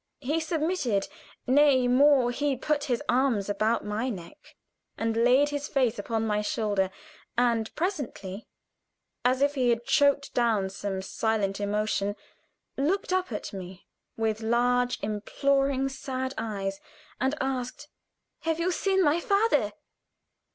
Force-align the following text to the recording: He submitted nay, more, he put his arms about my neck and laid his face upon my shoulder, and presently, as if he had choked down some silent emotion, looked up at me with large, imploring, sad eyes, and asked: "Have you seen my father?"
He 0.21 0.39
submitted 0.39 1.07
nay, 1.45 1.87
more, 1.87 2.31
he 2.31 2.57
put 2.57 2.85
his 2.85 3.03
arms 3.07 3.49
about 3.49 3.85
my 3.85 4.09
neck 4.09 4.55
and 4.97 5.15
laid 5.15 5.49
his 5.49 5.67
face 5.67 5.99
upon 5.99 6.25
my 6.25 6.41
shoulder, 6.41 6.89
and 7.37 7.69
presently, 7.75 8.47
as 9.23 9.43
if 9.43 9.53
he 9.53 9.69
had 9.69 9.85
choked 9.85 10.33
down 10.33 10.71
some 10.71 11.03
silent 11.03 11.59
emotion, 11.59 12.15
looked 12.77 13.13
up 13.13 13.31
at 13.31 13.53
me 13.53 13.85
with 14.17 14.41
large, 14.41 14.97
imploring, 15.03 15.87
sad 15.87 16.33
eyes, 16.35 16.79
and 17.19 17.35
asked: 17.39 17.87
"Have 18.39 18.59
you 18.59 18.71
seen 18.71 19.03
my 19.03 19.19
father?" 19.19 19.71